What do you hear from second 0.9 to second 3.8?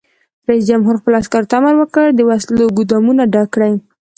خپلو عسکرو ته امر وکړ؛ د وسلو ګودامونه ډک کړئ!